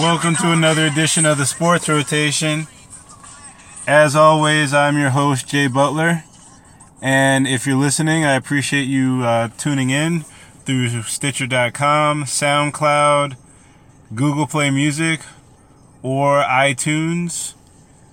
[0.00, 2.66] Welcome to another edition of the Sports Rotation.
[3.86, 6.24] As always, I'm your host, Jay Butler.
[7.00, 10.22] And if you're listening, I appreciate you uh, tuning in
[10.64, 13.36] through Stitcher.com, SoundCloud,
[14.14, 15.20] Google Play Music,
[16.02, 17.54] or iTunes.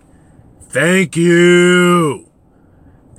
[0.64, 2.28] Thank you.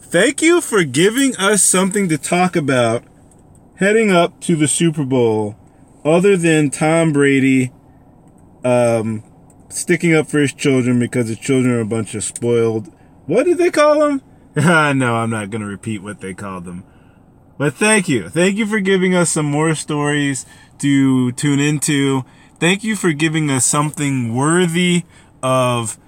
[0.01, 3.05] Thank you for giving us something to talk about
[3.77, 5.55] heading up to the Super Bowl
[6.05, 7.71] other than Tom Brady
[8.65, 9.23] um,
[9.69, 12.93] sticking up for his children because his children are a bunch of spoiled.
[13.27, 14.21] What did they call them?
[14.57, 16.83] no, I'm not going to repeat what they called them.
[17.59, 18.29] But thank you.
[18.29, 20.47] Thank you for giving us some more stories
[20.79, 22.25] to tune into.
[22.59, 25.05] Thank you for giving us something worthy
[25.43, 25.99] of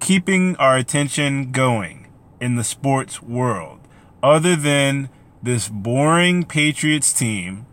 [0.00, 2.08] keeping our attention going
[2.40, 3.80] in the sports world,
[4.22, 5.08] other than
[5.42, 7.66] this boring Patriots team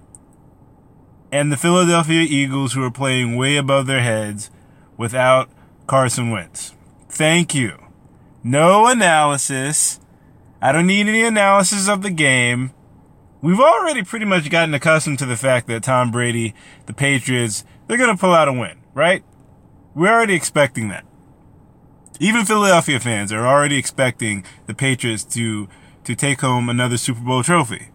[1.32, 4.50] and the Philadelphia Eagles who are playing way above their heads
[4.98, 5.50] without
[5.88, 6.74] Carson Wentz.
[7.08, 7.78] Thank you.
[8.44, 10.00] No analysis.
[10.62, 12.72] I don't need any analysis of the game.
[13.42, 16.54] We've already pretty much gotten accustomed to the fact that Tom Brady,
[16.86, 19.24] the Patriots, they're going to pull out a win, right?
[19.96, 21.06] We're already expecting that.
[22.20, 25.70] Even Philadelphia fans are already expecting the Patriots to
[26.04, 27.90] to take home another Super Bowl trophy.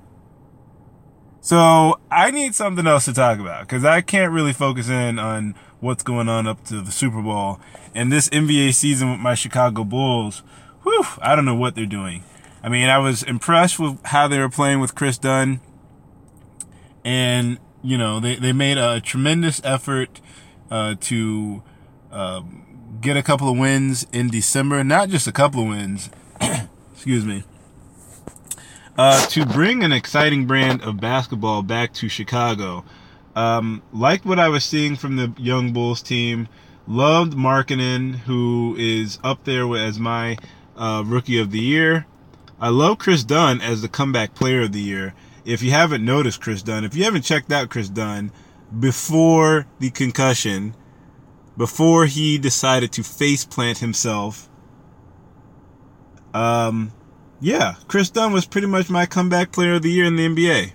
[1.40, 5.54] So I need something else to talk about because I can't really focus in on
[5.80, 7.60] what's going on up to the Super Bowl
[7.94, 10.42] and this NBA season with my Chicago Bulls.
[10.84, 12.24] Whew, I don't know what they're doing.
[12.64, 15.60] I mean, I was impressed with how they were playing with Kris Dunn,
[17.04, 20.20] and you know they they made a tremendous effort
[20.70, 21.62] uh, to
[22.10, 22.40] uh,
[23.00, 24.82] get a couple of wins in December.
[24.82, 26.10] Not just a couple of wins.
[26.92, 27.44] excuse me
[28.96, 32.84] uh, to bring an exciting brand of basketball back to Chicago.
[33.34, 36.48] Um, liked what I was seeing from the young Bulls team.
[36.86, 40.36] Loved Markkanen, who is up there as my
[40.76, 42.06] uh, rookie of the year.
[42.64, 45.12] I love Kris Dunn as the comeback player of the year.
[45.44, 48.32] If you haven't noticed Kris Dunn, if you haven't checked out Kris Dunn
[48.80, 50.74] before the concussion,
[51.58, 54.48] before he decided to face plant himself,
[56.32, 56.94] um,
[57.38, 60.72] yeah, Kris Dunn was pretty much my comeback player of the year in the NBA.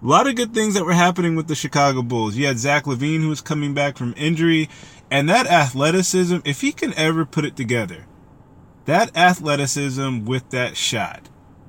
[0.00, 2.36] A lot of good things that were happening with the Chicago Bulls.
[2.36, 4.68] You had Zach LaVine who was coming back from injury,
[5.10, 8.06] and that athleticism, if he can ever put it together,
[8.88, 11.28] that athleticism with that shot,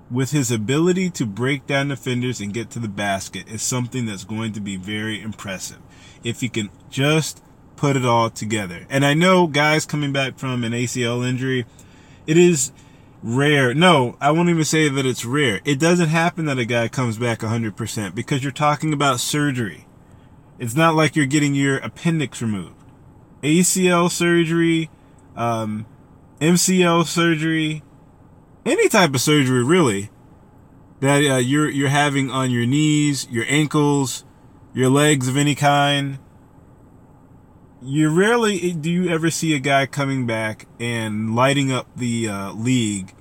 [0.09, 4.23] with his ability to break down defenders and get to the basket, is something that's
[4.23, 5.79] going to be very impressive.
[6.23, 7.43] If he can just
[7.75, 8.87] put it all together.
[8.89, 11.65] And I know guys coming back from an ACL injury,
[12.25, 12.71] it is
[13.21, 13.73] rare.
[13.73, 15.59] No, I won't even say that it's rare.
[15.65, 19.87] It doesn't happen that a guy comes back 100% because you're talking about surgery.
[20.57, 22.81] It's not like you're getting your appendix removed.
[23.43, 24.89] ACL surgery,
[25.35, 25.85] um,
[26.39, 27.83] MCL surgery,
[28.65, 30.09] any type of surgery really
[30.99, 34.25] that uh, you're you're having on your knees, your ankles,
[34.73, 36.19] your legs of any kind
[37.81, 42.51] you rarely do you ever see a guy coming back and lighting up the uh,
[42.51, 43.13] league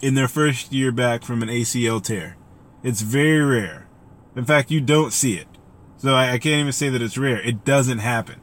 [0.00, 2.36] in their first year back from an ACL tear.
[2.82, 3.88] It's very rare.
[4.36, 5.48] In fact, you don't see it.
[5.96, 7.40] So I, I can't even say that it's rare.
[7.40, 8.40] It doesn't happen.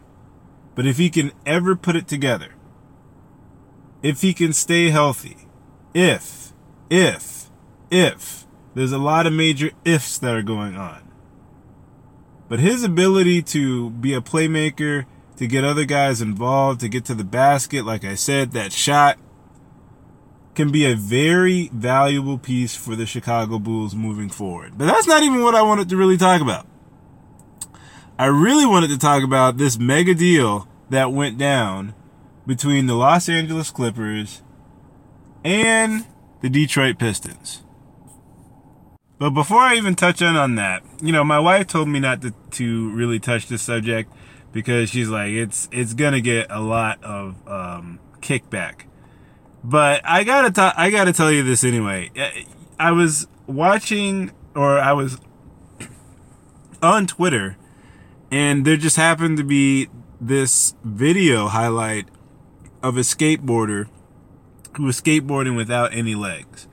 [0.75, 2.55] But if he can ever put it together,
[4.03, 5.47] if he can stay healthy,
[5.93, 6.53] if,
[6.89, 7.49] if,
[7.89, 8.45] if,
[8.75, 11.09] there's a lot of major ifs that are going on.
[12.49, 15.05] But his ability to be a playmaker,
[15.37, 19.17] to get other guys involved, to get to the basket, like I said, that shot
[20.53, 24.77] can be a very valuable piece for the Chicago Bulls moving forward.
[24.77, 26.67] But that's not even what I wanted to really talk about.
[28.19, 31.95] I really wanted to talk about this mega deal that went down
[32.45, 34.41] between the Los Angeles Clippers
[35.43, 36.05] and
[36.41, 37.63] the Detroit Pistons.
[39.17, 42.21] But before I even touch on on that, you know, my wife told me not
[42.21, 44.11] to, to really touch this subject
[44.51, 48.83] because she's like, it's it's gonna get a lot of um, kickback.
[49.63, 52.11] But I gotta t- I gotta tell you this anyway.
[52.77, 55.19] I was watching, or I was
[56.81, 57.55] on Twitter,
[58.29, 59.87] and there just happened to be
[60.19, 62.07] this video highlight
[62.83, 63.87] of a skateboarder
[64.75, 66.67] who was skateboarding without any legs.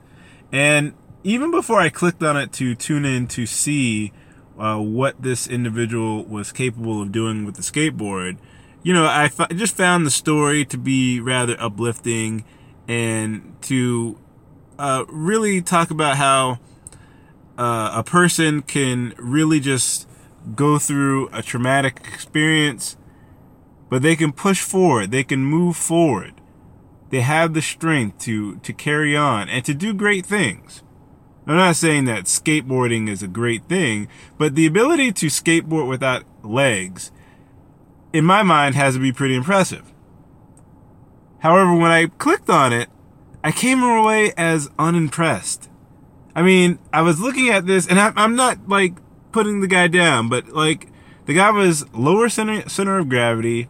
[0.51, 0.93] And
[1.23, 4.11] even before I clicked on it to tune in to see
[4.59, 8.37] uh, what this individual was capable of doing with the skateboard,
[8.83, 12.43] you know, I just found the story to be rather uplifting
[12.87, 14.17] and to
[14.79, 16.59] uh, really talk about how
[17.57, 20.09] uh, a person can really just
[20.55, 22.97] go through a traumatic experience,
[23.91, 26.33] but they can push forward, they can move forward.
[27.09, 30.81] They have the strength to, to carry on and to do great things.
[31.45, 34.07] I'm not saying that skateboarding is a great thing,
[34.37, 37.11] but the ability to skateboard without legs,
[38.13, 39.91] in my mind, has to be pretty impressive.
[41.39, 42.87] However, when I clicked on it,
[43.43, 45.69] I came away as unimpressed.
[46.33, 48.93] I mean, I was looking at this, and I, am not like
[49.33, 50.87] putting the guy down, but like
[51.25, 53.67] the guy was lower center center of gravity,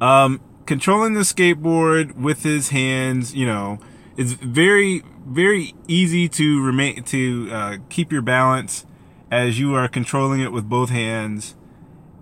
[0.00, 3.34] um, controlling the skateboard with his hands.
[3.34, 3.78] You know,
[4.16, 8.86] it's very very easy to remain to uh, keep your balance
[9.30, 11.54] as you are controlling it with both hands,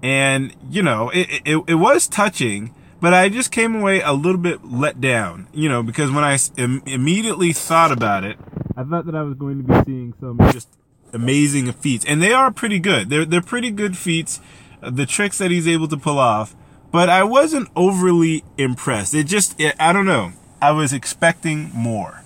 [0.03, 2.75] and you know it it, it was touching.
[3.01, 6.37] But I just came away a little bit let down, you know, because when I
[6.57, 8.37] Im- immediately thought about it,
[8.77, 10.69] I thought that I was going to be seeing some just
[11.13, 13.09] amazing feats, and they are pretty good.
[13.09, 14.41] They're they're pretty good feats.
[14.83, 16.55] The tricks that he's able to pull off,
[16.91, 19.15] but I wasn't overly impressed.
[19.15, 20.33] It just it, I don't know.
[20.61, 22.25] I was expecting more.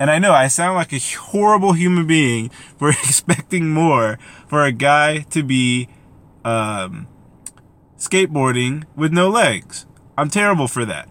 [0.00, 4.72] And I know I sound like a horrible human being for expecting more for a
[4.72, 5.88] guy to be
[6.44, 7.08] um,
[7.96, 9.86] skateboarding with no legs.
[10.16, 11.08] I'm terrible for that.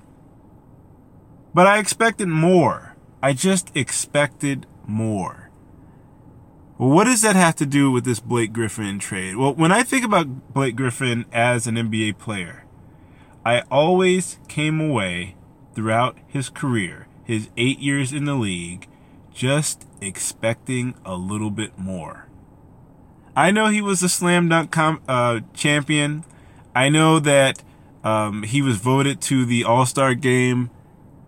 [1.54, 2.96] But I expected more.
[3.22, 5.47] I just expected more.
[6.78, 9.36] Well, what does that have to do with this Blake Griffin trade?
[9.36, 12.66] Well, when I think about Blake Griffin as an NBA player,
[13.44, 15.36] I always came away
[15.74, 18.88] throughout his career, his eight years in the league,
[19.34, 22.28] just expecting a little bit more.
[23.36, 26.26] I know he was a slam dunk com- uh, champion.
[26.76, 27.64] I know that
[28.04, 30.70] um, he was voted to the All Star game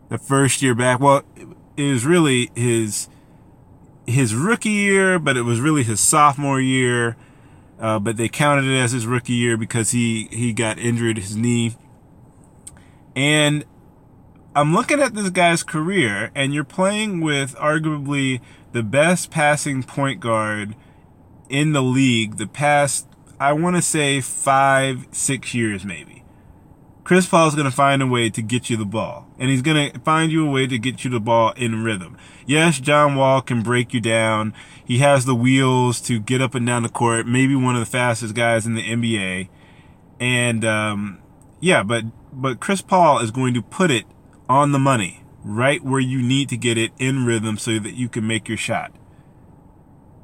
[0.09, 0.99] the first year back.
[0.99, 1.23] Well,
[1.75, 3.09] it was really his
[4.09, 7.15] his rookie year, but it was really his sophomore year.
[7.79, 11.38] Uh, but they counted it as his rookie year because he he got injured his
[11.38, 11.75] knee.
[13.15, 13.63] And
[14.56, 18.41] I'm looking at this guy's career, and you're playing with arguably
[18.73, 20.75] the best passing point guard
[21.50, 23.07] in the league the past,
[23.39, 26.19] I want to say, five, six years maybe.
[27.09, 29.27] Chris Paul is going to find a way to get you the ball.
[29.39, 32.15] And he's going to find you a way to get you the ball in rhythm.
[32.45, 34.53] Yes, John Wall can break you down.
[34.85, 37.25] He has the wheels to get up and down the court.
[37.25, 39.50] Maybe one of the fastest guys in the NBA.
[40.19, 41.17] And, um,
[41.59, 44.06] yeah, but, but Chris Paul is going to put it
[44.47, 48.07] on the money, right where you need to get it in rhythm so that you
[48.07, 48.91] can make your shot.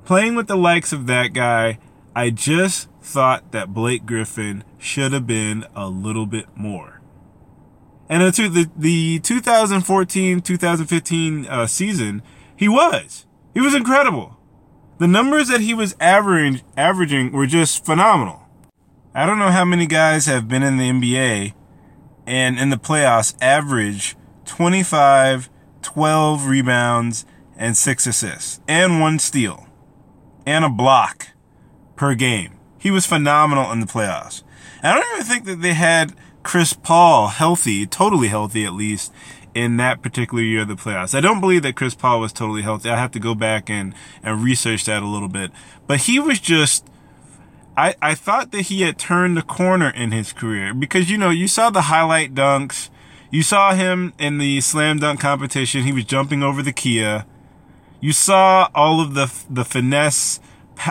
[0.05, 1.79] Playing with the likes of that guy,
[2.15, 7.01] I just thought that Blake Griffin should have been a little bit more.
[8.09, 12.21] And the, the 2014-2015 uh, season,
[12.55, 13.25] he was.
[13.53, 14.37] He was incredible.
[14.97, 18.41] The numbers that he was averaging, averaging were just phenomenal.
[19.13, 21.53] I don't know how many guys have been in the NBA
[22.27, 24.15] and in the playoffs average
[24.45, 25.49] 25,
[25.81, 27.25] 12 rebounds,
[27.57, 29.67] and 6 assists, and one steal,
[30.45, 31.29] and a block
[31.95, 32.55] per game.
[32.85, 34.43] He was phenomenal in the playoffs.
[34.83, 36.13] And I don't even think that they had
[36.43, 39.11] Chris Paul healthy, totally healthy at least,
[39.55, 41.15] in that particular year of the playoffs.
[41.15, 42.91] I don't believe that Chris Paul was totally healthy.
[42.91, 45.49] I have to go back and, and research that a little bit.
[45.87, 46.87] But he was just,
[47.75, 51.31] I, I thought that he had turned the corner in his career because, you know,
[51.31, 52.91] you saw the highlight dunks.
[53.31, 55.85] You saw him in the slam dunk competition.
[55.85, 57.25] He was jumping over the Kia.
[57.99, 60.39] You saw all of the, the finesse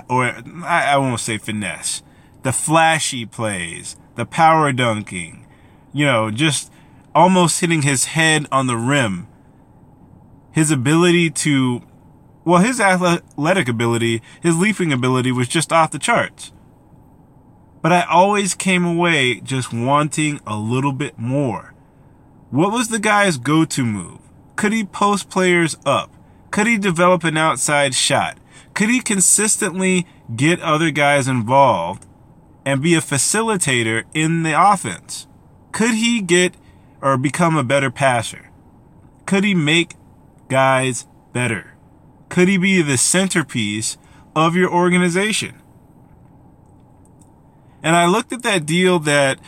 [0.09, 0.25] or
[0.65, 2.03] I, I won't say finesse,
[2.43, 5.47] the flashy plays, the power dunking,
[5.93, 6.73] you know, just
[7.15, 9.27] almost hitting his head on the rim.
[10.53, 11.83] His ability to,
[12.45, 16.53] well, his athletic ability, his leaping ability was just off the charts.
[17.83, 21.75] But I always came away just wanting a little bit more.
[22.51, 24.21] What was the guy's go to move?
[24.57, 26.11] Could he post players up?
[26.51, 28.39] Could he develop an outside shot?
[28.75, 32.07] Could he consistently get other guys involved
[32.67, 35.27] and be a facilitator in the offense?
[35.73, 36.55] Could he get
[37.01, 38.51] or become a better passer?
[39.27, 39.95] Could he make
[40.49, 41.75] guys better?
[42.29, 43.97] Could he be the centerpiece
[44.35, 45.61] of your organization?
[47.83, 49.39] And I looked at that deal that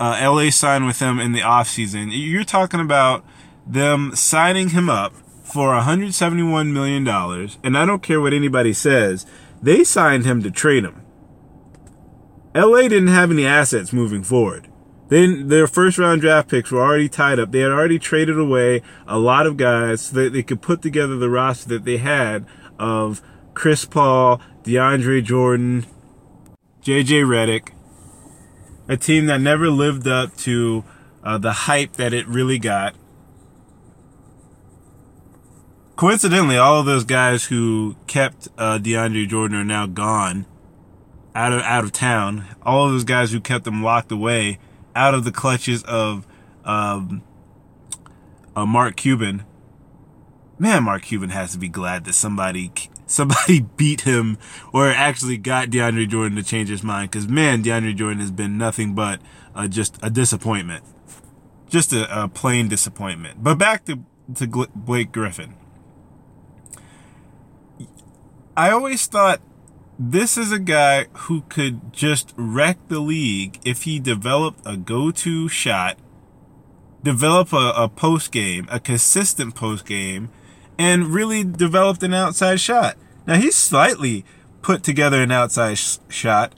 [0.00, 2.08] uh, LA signed with him in the offseason.
[2.10, 3.24] You're talking about
[3.66, 5.14] them signing him up
[5.54, 7.06] for $171 million.
[7.62, 9.24] And I don't care what anybody says,
[9.62, 11.00] they signed him to trade him.
[12.56, 14.68] LA didn't have any assets moving forward.
[15.10, 17.52] Then their first round draft picks were already tied up.
[17.52, 21.14] They had already traded away a lot of guys so that they could put together
[21.14, 22.46] the roster that they had
[22.80, 23.22] of
[23.54, 25.86] Chris Paul, DeAndre Jordan,
[26.82, 27.68] JJ Redick,
[28.88, 30.82] a team that never lived up to
[31.22, 32.96] uh, the hype that it really got.
[35.96, 40.44] Coincidentally, all of those guys who kept uh, DeAndre Jordan are now gone,
[41.36, 42.46] out of out of town.
[42.62, 44.58] All of those guys who kept them locked away,
[44.96, 46.26] out of the clutches of
[46.64, 47.22] um,
[48.56, 49.44] uh, Mark Cuban.
[50.58, 52.72] Man, Mark Cuban has to be glad that somebody
[53.06, 54.38] somebody beat him
[54.72, 57.10] or actually got DeAndre Jordan to change his mind.
[57.10, 59.20] Because man, DeAndre Jordan has been nothing but
[59.54, 60.82] uh, just a disappointment,
[61.68, 63.44] just a, a, plain disappointment.
[63.44, 64.00] But back to
[64.34, 65.54] to Blake Griffin.
[68.56, 69.40] I always thought
[69.98, 75.48] this is a guy who could just wreck the league if he developed a go-to
[75.48, 75.98] shot,
[77.02, 80.30] develop a, a post game, a consistent post game
[80.78, 82.96] and really developed an outside shot.
[83.26, 84.24] Now he's slightly
[84.62, 86.54] put together an outside sh- shot,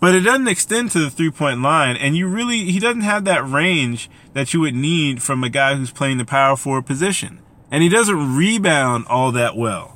[0.00, 1.96] but it doesn't extend to the three point line.
[1.96, 5.74] And you really, he doesn't have that range that you would need from a guy
[5.74, 7.40] who's playing the power forward position.
[7.70, 9.89] And he doesn't rebound all that well.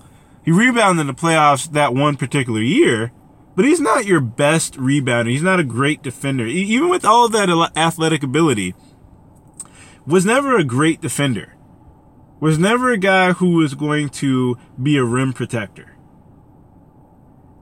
[0.45, 3.13] He rebounded in the playoffs that one particular year,
[3.57, 5.31] but he's not your best rebounder.
[5.31, 6.47] He's not a great defender.
[6.47, 8.75] Even with all that athletic ability,
[10.07, 11.55] was never a great defender
[12.45, 15.97] was never a guy who was going to be a rim protector.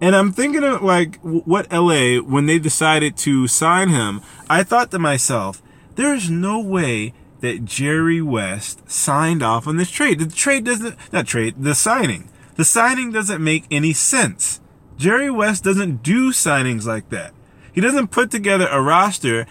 [0.01, 4.21] And I'm thinking of like what LA, when they decided to sign him,
[4.51, 5.63] I thought to myself,
[5.95, 10.19] there's no way that Jerry West signed off on this trade.
[10.19, 12.29] The trade doesn't, not trade, the signing.
[12.55, 14.61] The signing doesn't make any sense.
[14.97, 17.33] Jerry West doesn't do signings like that.
[17.73, 19.47] He doesn't put together a roster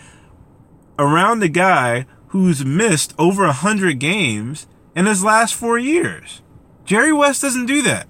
[0.99, 6.41] around the guy who's missed over a hundred games in his last four years.
[6.85, 8.07] Jerry West doesn't do that.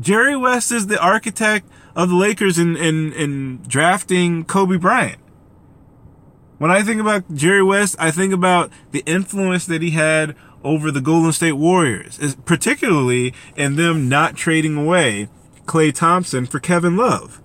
[0.00, 5.20] Jerry West is the architect of the Lakers in, in, in drafting Kobe Bryant.
[6.58, 10.90] When I think about Jerry West, I think about the influence that he had over
[10.90, 15.28] the Golden State Warriors, particularly in them not trading away
[15.66, 17.40] Klay Thompson for Kevin Love.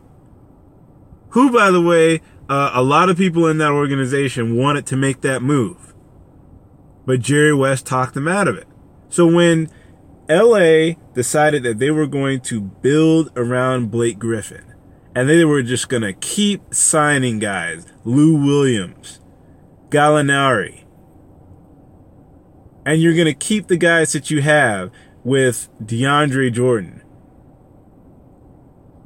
[1.30, 5.22] Who, by the way, uh, a lot of people in that organization wanted to make
[5.22, 5.86] that move
[7.06, 8.68] but Jerry West talked them out of it.
[9.10, 9.70] So when
[10.30, 14.74] LA decided that they were going to build around Blake Griffin,
[15.16, 19.22] and they were just going to keep signing guys, Lou Williams,
[19.90, 20.85] Gallinari,
[22.86, 24.92] and you're going to keep the guys that you have
[25.24, 27.02] with DeAndre Jordan.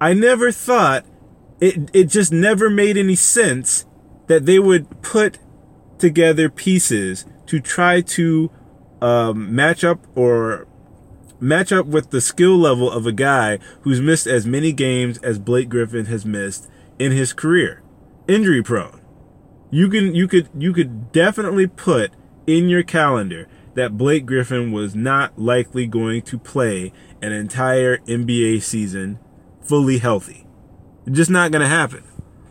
[0.01, 1.05] I never thought
[1.59, 3.85] it it just never made any sense
[4.27, 5.39] that they would put
[5.97, 8.51] together pieces to try to
[9.01, 10.67] um, match up or
[11.39, 15.39] match up with the skill level of a guy who's missed as many games as
[15.39, 17.81] Blake Griffin has missed in his career,
[18.27, 19.01] injury prone.
[19.71, 22.11] You can you could you could definitely put
[22.47, 23.47] in your calendar
[23.79, 29.19] that Blake Griffin was not likely going to play an entire NBA season
[29.61, 30.45] fully healthy.
[31.09, 32.03] just not going to happen.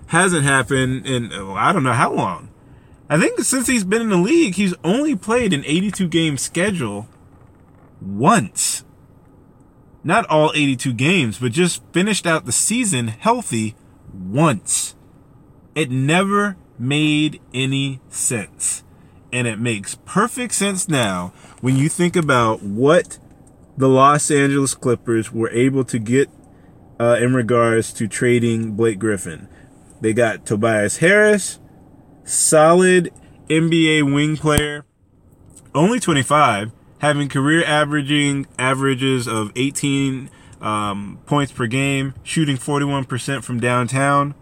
[0.06, 2.48] Hasn't happened in oh, I don't know how long.
[3.10, 7.06] I think since he's been in the league, he's only played an 82 game schedule
[8.00, 8.86] once.
[10.02, 13.76] Not all 82 games, but just finished out the season healthy
[14.14, 14.96] once.
[15.74, 18.82] It never made any sense.
[19.32, 23.18] And it makes perfect sense now when you think about what
[23.76, 26.28] the Los Angeles Clippers were able to get
[26.98, 29.48] uh, in regards to trading Blake Griffin.
[30.00, 31.58] They got Tobias Harris,
[32.24, 33.12] solid
[33.48, 34.84] NBA wing player,
[35.74, 40.30] only 25, having career averaging averages of 18
[40.60, 44.34] um, points per game, shooting 41% from downtown.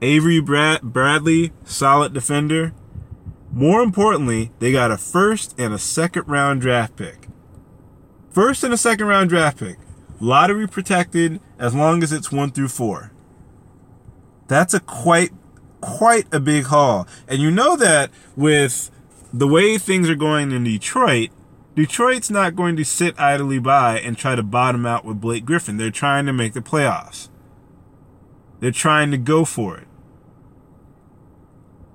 [0.00, 2.72] Avery Brad- Bradley, solid defender.
[3.52, 7.28] More importantly, they got a first and a second round draft pick.
[8.30, 9.78] First and a second round draft pick.
[10.20, 13.12] Lottery protected as long as it's one through four.
[14.48, 15.32] That's a quite
[15.80, 17.06] quite a big haul.
[17.26, 18.90] And you know that with
[19.32, 21.30] the way things are going in Detroit,
[21.74, 25.76] Detroit's not going to sit idly by and try to bottom out with Blake Griffin.
[25.76, 27.28] They're trying to make the playoffs.
[28.60, 29.87] They're trying to go for it.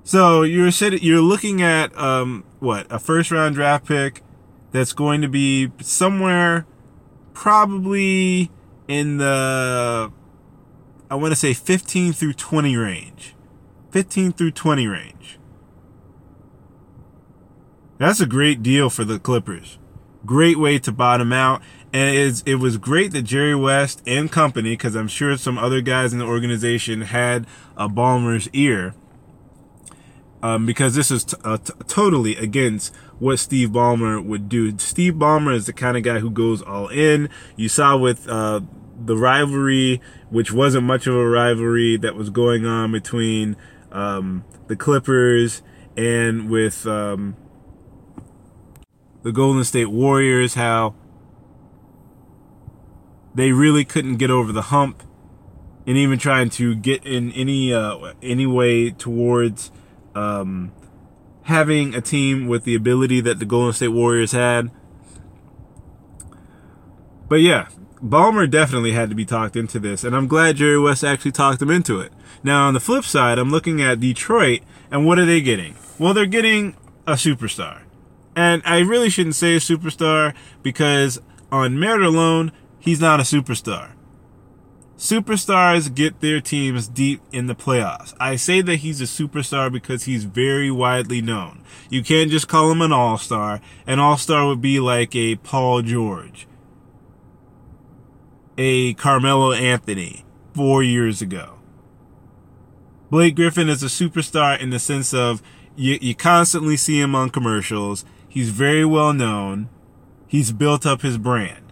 [0.03, 4.21] So you're you're looking at um, what a first round draft pick
[4.71, 6.65] that's going to be somewhere
[7.33, 8.51] probably
[8.87, 10.11] in the
[11.09, 13.35] I want to say 15 through 20 range.
[13.91, 15.39] 15 through 20 range.
[17.99, 19.77] That's a great deal for the Clippers.
[20.25, 21.61] Great way to bottom out.
[21.93, 25.79] And it's, it was great that Jerry West and company, because I'm sure some other
[25.81, 27.45] guys in the organization had
[27.77, 28.95] a Ballmer's ear,
[30.43, 34.77] um, because this is t- uh, t- totally against what Steve Ballmer would do.
[34.77, 37.29] Steve Ballmer is the kind of guy who goes all in.
[37.55, 38.59] You saw with uh,
[39.03, 43.55] the rivalry, which wasn't much of a rivalry that was going on between
[43.93, 45.61] um, the Clippers
[45.95, 47.37] and with um,
[49.23, 50.93] the Golden State Warriors, how
[53.33, 55.03] they really couldn't get over the hump
[55.87, 59.71] and even trying to get in any uh, any way towards
[60.15, 60.71] um,
[61.43, 64.71] having a team with the ability that the Golden State Warriors had.
[67.27, 67.67] But yeah,
[68.03, 71.61] Ballmer definitely had to be talked into this, and I'm glad Jerry West actually talked
[71.61, 72.11] him into it.
[72.43, 75.75] Now, on the flip side, I'm looking at Detroit, and what are they getting?
[75.97, 76.75] Well, they're getting
[77.07, 77.81] a superstar.
[78.35, 81.19] And I really shouldn't say a superstar because
[81.51, 83.91] on merit alone, he's not a superstar.
[85.03, 88.13] Superstars get their teams deep in the playoffs.
[88.21, 91.61] I say that he's a superstar because he's very widely known.
[91.89, 93.59] You can't just call him an all-star.
[93.85, 96.47] An all-star would be like a Paul George
[98.57, 101.55] a Carmelo Anthony four years ago.
[103.09, 105.43] Blake Griffin is a superstar in the sense of
[105.75, 108.05] you, you constantly see him on commercials.
[108.29, 109.67] He's very well known.
[110.27, 111.62] He's built up his brand.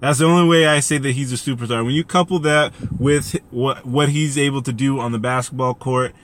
[0.00, 1.84] That's the only way I say that he's a superstar.
[1.84, 6.14] When you couple that with what what he's able to do on the basketball court,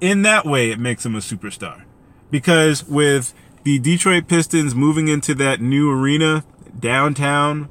[0.00, 1.84] in that way it makes him a superstar.
[2.30, 6.44] Because with the Detroit Pistons moving into that new arena
[6.78, 7.68] downtown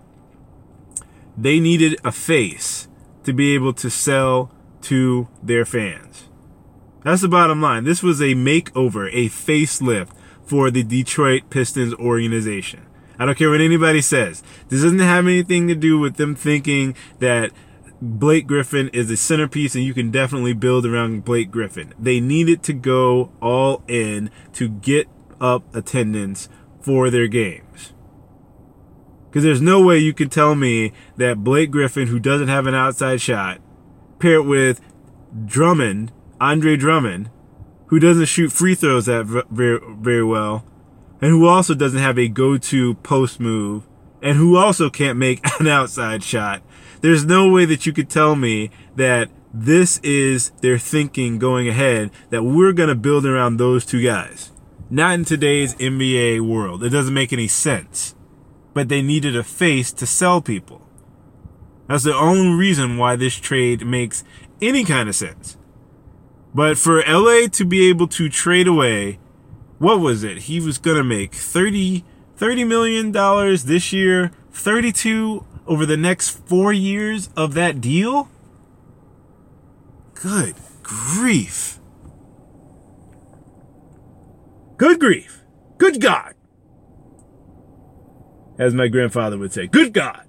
[1.39, 2.89] they needed a face
[3.23, 4.51] to be able to sell
[4.81, 6.25] to their fans.
[7.03, 7.85] That's the bottom line.
[7.85, 10.09] This was a makeover, a facelift
[10.43, 12.85] for the Detroit Pistons organization.
[13.19, 14.41] I don't care what anybody says.
[14.69, 17.51] This doesn't have anything to do with them thinking that
[18.01, 21.93] Blake Griffin is a centerpiece and you can definitely build around Blake Griffin.
[21.99, 25.09] They needed to go all in to get
[25.41, 26.47] up attendance
[26.81, 27.93] for their games.
[29.29, 32.73] Because there's no way you can tell me that Blake Griffin, who doesn't have an
[32.73, 33.59] outside shot,
[34.17, 34.81] paired with
[35.45, 37.29] Drummond, Andre Drummond,
[37.87, 40.65] who doesn't shoot free throws that very, very well,
[41.21, 43.87] and who also doesn't have a go-to post move,
[44.21, 46.61] and who also can't make an outside shot.
[47.01, 52.11] There's no way that you could tell me that this is their thinking going ahead,
[52.29, 54.51] that we're going to build around those two guys.
[54.89, 56.83] Not in today's NBA world.
[56.83, 58.15] It doesn't make any sense
[58.73, 60.81] but they needed a face to sell people.
[61.87, 64.23] That's the only reason why this trade makes
[64.61, 65.57] any kind of sense.
[66.53, 69.19] But for LA to be able to trade away,
[69.79, 70.43] what was it?
[70.43, 72.03] He was going to make 30,
[72.35, 78.29] 30 million dollars this year, 32 over the next 4 years of that deal?
[80.13, 81.79] Good grief.
[84.77, 85.43] Good grief.
[85.77, 86.35] Good God
[88.59, 89.65] as my grandfather would say.
[89.65, 90.25] Good God.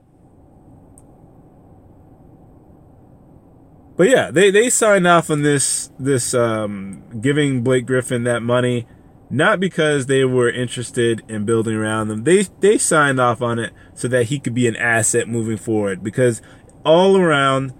[3.96, 8.86] But yeah, they, they signed off on this this um, giving Blake Griffin that money,
[9.30, 12.24] not because they were interested in building around them.
[12.24, 16.02] They they signed off on it so that he could be an asset moving forward.
[16.02, 16.42] Because
[16.84, 17.72] all around,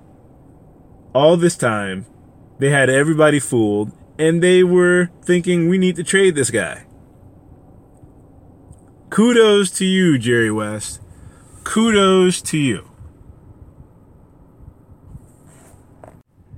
[1.13, 2.07] all this time,
[2.59, 6.85] they had everybody fooled, and they were thinking we need to trade this guy.
[9.11, 11.01] Kudos to you, Jerry West.
[11.65, 12.90] Kudos to you.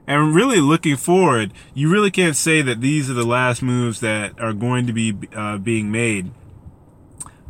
[0.06, 4.38] And really looking forward, you really can't say that these are the last moves that
[4.40, 6.32] are going to be uh, being made.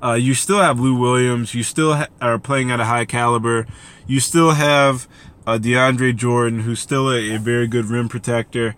[0.02, 1.54] Uh, you still have Lou Williams.
[1.54, 3.66] You still ha- are playing at a high caliber.
[4.06, 5.08] You still have
[5.46, 8.74] uh, DeAndre Jordan, who's still a, a very good rim protector.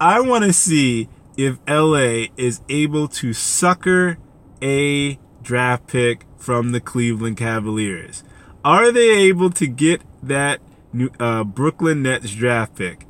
[0.00, 4.18] I want to see if LA is able to sucker
[4.62, 8.22] a draft pick from the Cleveland Cavaliers.
[8.64, 10.60] Are they able to get that
[11.18, 13.06] uh, Brooklyn Nets draft pick?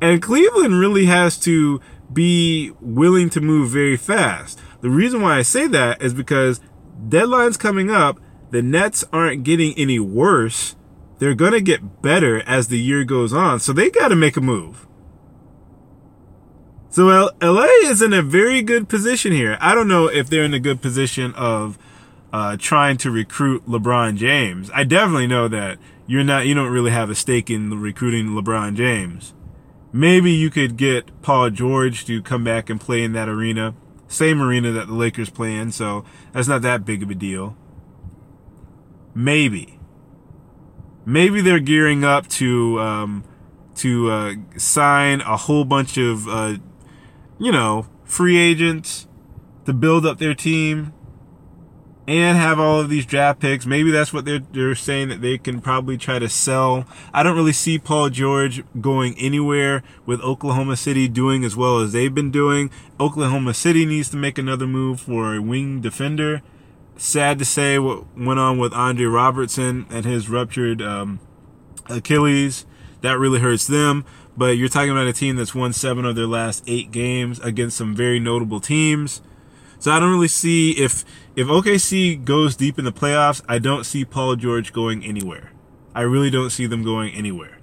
[0.00, 1.80] And Cleveland really has to
[2.12, 4.60] be willing to move very fast.
[4.80, 6.60] The reason why I say that is because
[7.08, 8.18] deadline's coming up.
[8.50, 10.76] The Nets aren't getting any worse.
[11.18, 13.60] They're going to get better as the year goes on.
[13.60, 14.86] So they got to make a move.
[16.90, 19.56] So L- LA is in a very good position here.
[19.60, 21.78] I don't know if they're in a good position of
[22.32, 24.70] uh, trying to recruit LeBron James.
[24.74, 25.78] I definitely know that
[26.12, 29.32] you're not, you don't really have a stake in recruiting LeBron James.
[29.94, 33.74] Maybe you could get Paul George to come back and play in that arena,
[34.08, 35.72] same arena that the Lakers play in.
[35.72, 37.56] So that's not that big of a deal.
[39.14, 39.78] Maybe.
[41.06, 43.24] Maybe they're gearing up to um,
[43.76, 46.56] to uh, sign a whole bunch of uh,
[47.38, 49.08] you know, free agents
[49.64, 50.92] to build up their team
[52.06, 53.64] and have all of these draft picks.
[53.64, 56.84] Maybe that's what they're they're saying that they can probably try to sell.
[57.12, 61.92] I don't really see Paul George going anywhere with Oklahoma City doing as well as
[61.92, 62.70] they've been doing.
[62.98, 66.42] Oklahoma City needs to make another move for a wing defender.
[66.96, 71.20] Sad to say what went on with Andre Robertson and his ruptured um,
[71.88, 72.66] Achilles.
[73.00, 74.04] That really hurts them.
[74.36, 77.76] But you're talking about a team that's won seven of their last eight games against
[77.76, 79.20] some very notable teams.
[79.82, 83.82] So I don't really see if if OKC goes deep in the playoffs, I don't
[83.82, 85.50] see Paul George going anywhere.
[85.92, 87.58] I really don't see them going anywhere.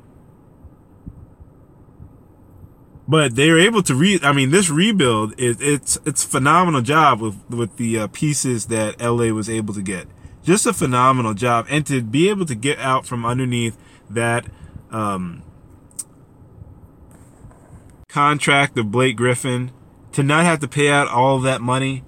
[3.08, 4.20] But they're able to re.
[4.22, 9.00] I mean, this rebuild is it's it's phenomenal job with with the uh, pieces that
[9.00, 10.06] LA was able to get.
[10.44, 13.78] Just a phenomenal job, and to be able to get out from underneath
[14.10, 14.46] that
[14.92, 15.42] um,
[18.10, 19.72] contract of Blake Griffin
[20.12, 22.04] to not have to pay out all that money.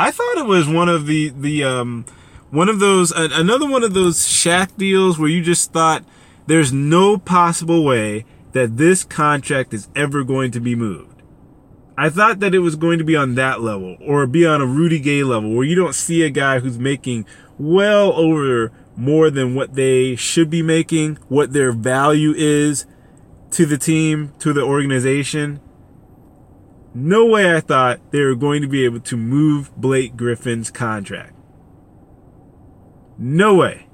[0.00, 2.06] I thought it was one of the the um
[2.48, 6.06] one of those uh, another one of those Shaq deals where you just thought
[6.46, 11.22] there's no possible way that this contract is ever going to be moved.
[11.98, 14.66] I thought that it was going to be on that level or be on a
[14.66, 17.26] Rudy Gay level where you don't see a guy who's making
[17.58, 22.86] well over more than what they should be making, what their value is,
[23.50, 25.60] to the team, to the organization.
[26.94, 31.34] No way I thought they were going to be able to move Blake Griffin's contract.
[33.18, 33.86] No way.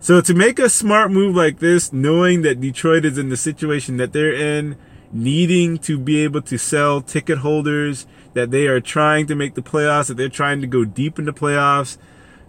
[0.00, 3.96] So to make a smart move like this, knowing that Detroit is in the situation
[3.98, 4.76] that they're in,
[5.12, 9.62] needing to be able to sell ticket holders, that they are trying to make the
[9.62, 11.98] playoffs, that they're trying to go deep into playoffs,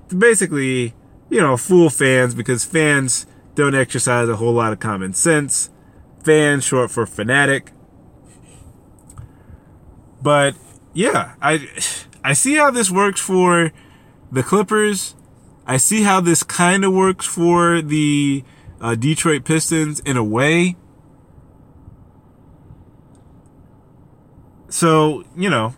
[0.10, 0.94] to basically,
[1.30, 5.70] you know, fool fans because fans don't exercise a whole lot of common sense
[6.24, 7.72] fan, short for fanatic.
[10.22, 10.56] But
[10.94, 11.68] yeah, I
[12.24, 13.72] I see how this works for
[14.32, 15.16] the Clippers.
[15.66, 18.44] I see how this kind of works for the
[18.82, 20.76] uh, Detroit Pistons in a way.
[24.70, 25.76] So, you know,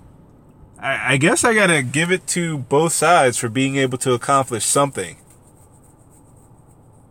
[0.79, 4.65] I, I guess I gotta give it to both sides for being able to accomplish
[4.65, 5.17] something.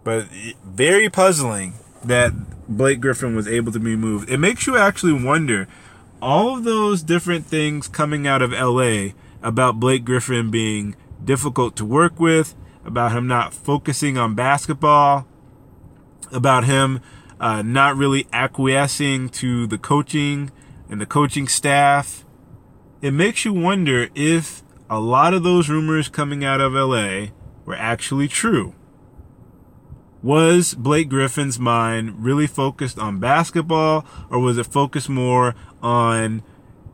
[0.02, 0.26] But
[0.64, 2.32] very puzzling that
[2.68, 4.30] Blake Griffin was able to be moved.
[4.30, 5.68] It makes you actually wonder
[6.22, 11.84] all of those different things coming out of LA about Blake Griffin being difficult to
[11.84, 12.54] work with,
[12.84, 15.26] about him not focusing on basketball,
[16.32, 17.00] about him
[17.40, 20.50] uh, not really acquiescing to the coaching
[20.88, 22.24] and the coaching staff.
[23.00, 27.28] It makes you wonder if a lot of those rumors coming out of LA
[27.64, 28.74] were actually true.
[30.22, 36.42] Was Blake Griffin's mind really focused on basketball or was it focused more on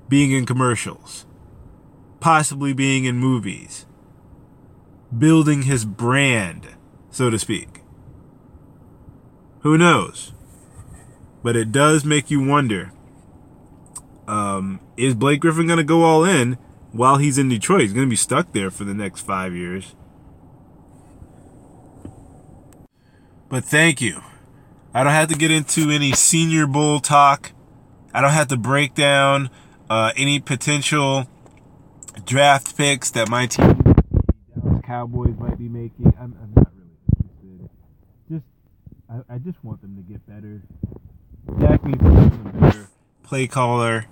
[0.08, 1.26] being in commercials?
[2.20, 3.86] Possibly being in movies?
[5.16, 6.68] Building his brand,
[7.10, 7.82] so to speak.
[9.60, 10.32] Who knows?
[11.42, 12.92] But it does make you wonder
[14.28, 16.58] um, is Blake Griffin going to go all in
[16.92, 17.82] while he's in Detroit?
[17.82, 19.94] He's going to be stuck there for the next five years.
[23.48, 24.22] But thank you.
[24.92, 27.52] I don't have to get into any Senior Bowl talk.
[28.12, 29.50] I don't have to break down
[29.88, 31.28] uh, any potential
[32.24, 36.14] draft picks that my team, Dallas Cowboys, might be making.
[36.18, 36.96] I'm, I'm not really
[37.44, 37.70] interested.
[38.30, 38.44] Just,
[39.08, 40.62] I, I, just want them to get better.
[41.60, 42.88] Dak needs to become a better
[43.22, 44.06] play caller.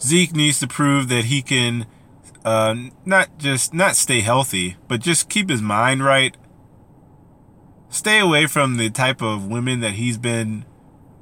[0.00, 1.86] Zeke needs to prove that he can
[2.44, 6.36] uh, not just not stay healthy, but just keep his mind right
[7.90, 10.64] stay away from the type of women that he's been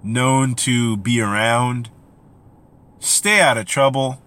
[0.02, 1.90] known to be around.
[3.00, 4.22] Stay out of trouble.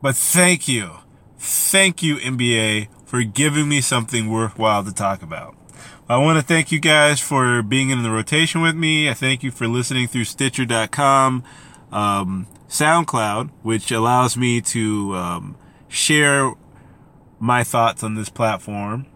[0.00, 0.98] But thank you.
[1.38, 5.56] Thank you, NBA, for giving me something worthwhile to talk about.
[6.08, 9.08] I want to thank you guys for being in the rotation with me.
[9.08, 11.44] I thank you for listening through Stitcher.com,
[11.90, 15.56] um, SoundCloud, which allows me to um,
[15.88, 16.52] share
[17.38, 19.06] my thoughts on this platform.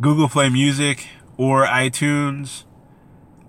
[0.00, 2.64] Google Play Music or iTunes.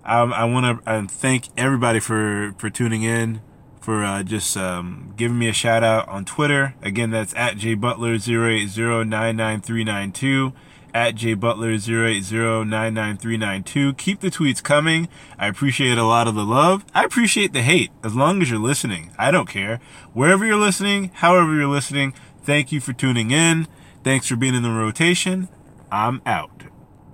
[0.04, 3.42] Um, I want to thank everybody for, for tuning in,
[3.82, 6.76] for uh, just um, giving me a shout out on Twitter.
[6.82, 10.54] Again, that's at jbutler08099392
[10.94, 13.98] at jbutler08099392.
[13.98, 15.10] Keep the tweets coming.
[15.38, 16.86] I appreciate a lot of the love.
[16.94, 19.12] I appreciate the hate as long as you're listening.
[19.18, 19.82] I don't care.
[20.14, 23.68] Wherever you're listening, however you're listening, thank you for tuning in.
[24.04, 25.50] Thanks for being in the rotation.
[25.92, 26.75] I'm out.